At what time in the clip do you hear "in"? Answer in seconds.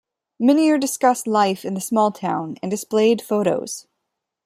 1.63-1.75